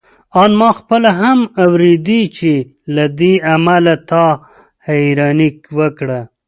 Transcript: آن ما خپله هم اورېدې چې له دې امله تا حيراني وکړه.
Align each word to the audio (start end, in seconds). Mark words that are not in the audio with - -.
آن 0.41 0.51
ما 0.59 0.69
خپله 0.79 1.09
هم 1.21 1.39
اورېدې 1.63 2.21
چې 2.37 2.51
له 2.95 3.05
دې 3.19 3.33
امله 3.53 3.95
تا 4.09 4.25
حيراني 4.87 5.49
وکړه. 5.77 6.19